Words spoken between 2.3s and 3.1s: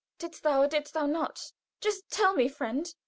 me, friend!